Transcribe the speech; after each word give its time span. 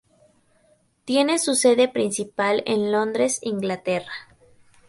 Tiene 1.05 1.37
su 1.37 1.53
sede 1.53 1.87
principal 1.87 2.63
en 2.65 2.91
Londres, 2.91 3.37
Inglaterra. 3.43 4.11